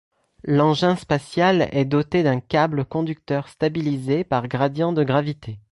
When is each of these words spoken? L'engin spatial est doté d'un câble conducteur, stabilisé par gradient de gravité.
L'engin 0.45 0.95
spatial 0.95 1.69
est 1.71 1.85
doté 1.85 2.23
d'un 2.23 2.39
câble 2.39 2.85
conducteur, 2.85 3.47
stabilisé 3.47 4.23
par 4.23 4.47
gradient 4.47 4.93
de 4.93 5.03
gravité. 5.03 5.59